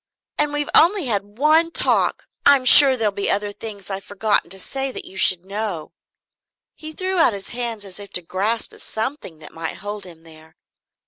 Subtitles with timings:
[0.39, 4.57] And we've only had one talk I'm sure there'll be other things I've forgotten to
[4.59, 5.91] say that you should know"
[6.83, 10.23] He threw out his hands as if to grasp at something that might hold him
[10.23, 10.55] there.